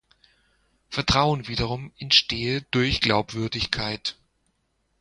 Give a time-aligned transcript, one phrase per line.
[0.89, 4.17] Vertrauen wiederum entstehe „durch Glaubwürdigkeit“.